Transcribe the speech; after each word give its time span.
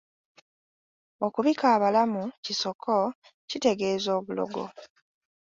Okubika 1.25 1.65
abalamu 1.75 2.23
kisoko 2.45 2.93
ekitegeeza 3.11 4.09
obulogo. 4.19 4.63